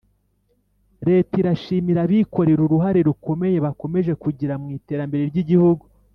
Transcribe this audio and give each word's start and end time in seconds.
Leta 1.07 1.33
irashimira 1.41 1.99
abikorera 2.03 2.61
uruhare 2.63 2.99
rukomeye 3.09 3.57
bakomeje 3.65 4.11
kugira 4.23 4.53
mu 4.61 4.67
iterembere 4.77 5.23
ryigihugu 5.31 5.85